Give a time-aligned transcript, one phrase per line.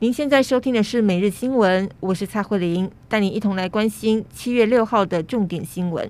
[0.00, 6.08] 您现在收听的是每日新闻，我是蔡慧玲，带您一同来关心七月六号的重点新闻。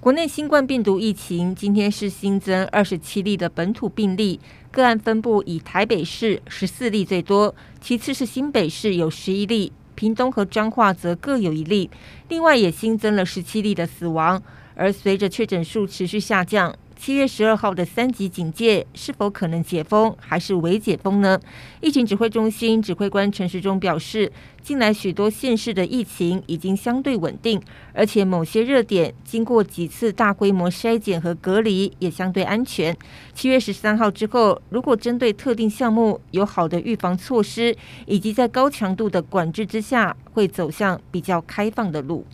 [0.00, 4.40] 国内新冠病毒疫情今天是新增二十七例的本土病例，
[4.72, 11.88] 个案分布以台北市十四例最多，其次是新北市有十一例，屏东和彰化则各有一例。
[12.28, 14.42] 另外也新增了十七例的死亡，
[14.74, 16.74] 而随着确诊数持续下降。
[16.96, 21.38] 七月十二号的三级警戒是否可能解封，还是未解封呢？
[21.80, 24.32] 疫情指挥中心指挥官陈时中表示，
[24.62, 27.60] 近来许多县市的疫情已经相对稳定，
[27.92, 32.96] 而且某些热点经过几次大规模筛检和隔离也相对安全。
[33.34, 37.76] 七月十三号之后，如果针对特定项目有好的预防措施，
[38.06, 42.24] 以及在高强度的管制之下，会走向比较开放的路。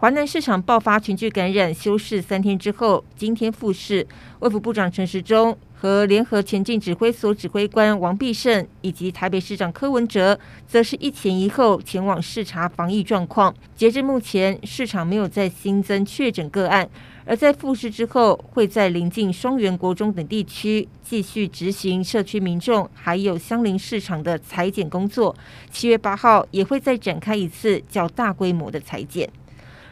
[0.00, 4.06] 华南市场爆发群聚感染，休市三天之后，今天复市。
[4.38, 13.54] 卫福部长陈时中和联合前进指挥所指挥官王必胜以及台北市长柯文哲，则是一前一后前往视察防疫状况。
[13.76, 16.88] 截至目前，市场没有再新增确诊个案。
[17.26, 25.36] 而在复市之后，会在邻近双园国中等地区继续执行社区民众还有相邻市场的裁剪工作。
[25.70, 29.28] 七月八号也会再展开一次较大规模的裁剪。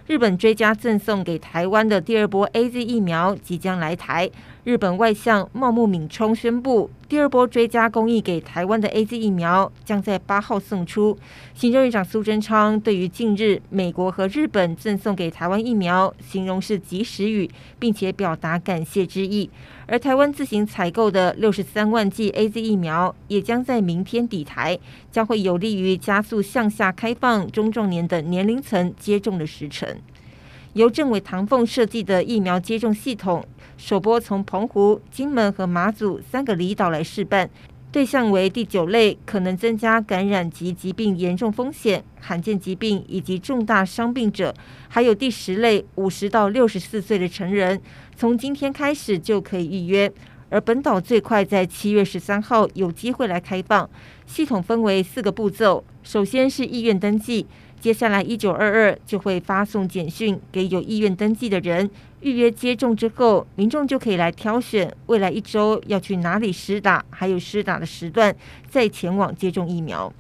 [0.09, 4.31] 日本追加赠送给台湾的第二波 AZ 疫苗即将来台。
[4.65, 11.17] 日本外相茂木敏充宣布，第二波追加供应给台湾的 AZ 疫苗将在八号送出。
[11.55, 17.49] 行政院长苏贞昌对于近日美国和日本赠送给台湾疫苗，形容是及时雨，
[17.79, 19.51] 并且表达感谢之意。
[19.87, 24.79] 而台湾自行采购的六十三万剂 AZ 疫苗也将在明天抵台，
[25.11, 29.98] 将会有利于加速向下开放中壮年等年龄层接种的时程。
[30.75, 33.45] 由政委唐凤设计的疫苗接种系统，
[33.77, 37.49] 首波从澎湖、金门和马祖三个离岛来试办。
[37.91, 44.55] 对象为第九类可能增加感染及疾病严重风险、罕见疾病以及重大伤病者，
[44.89, 47.81] 还有第十类五十到六十四岁的成人，
[48.15, 50.13] 从今天开始就可以预约。
[50.51, 53.89] 而本岛最快在七月十三号有机会来开放。
[54.27, 57.47] 系统分为四个步骤，首先是意愿登记。
[57.81, 61.89] 接下来一九二二就会发送简讯给有意愿登记的人，
[62.21, 68.35] 预约接种之后，民众就可以来挑选未来一周要去哪里施打，还有施打的时段，
[68.69, 70.13] 再前往接种疫苗。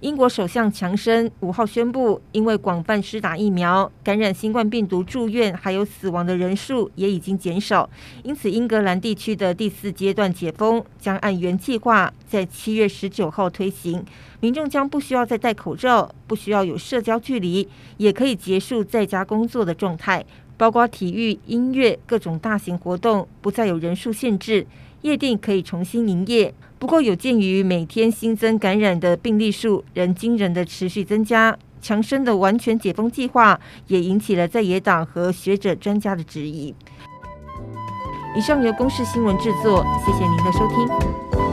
[0.00, 7.88] 英国首相强生五号宣布，因为广泛施打疫苗，感染新冠病毒住院还有死亡的人数也已经减少，
[8.22, 14.04] 因此英格兰地区的第四阶段解封将按原计划在七月十九号推行，
[14.40, 17.66] 民众将不需要再戴口罩，不需要有社交距离，
[17.96, 20.22] 也可以结束在家工作的状态，
[20.56, 24.66] 包括体育、音乐各种大型活动不再有人数限制，
[25.02, 26.54] 夜店可以重新营业。
[26.78, 36.74] 不过，有鉴于每天新增感染的病例数仍惊人的持续增加，强生的完全解封计划也引起了在野党和学者专家的质疑。
[38.36, 41.43] 以上由公视新闻制作，谢谢您的收听。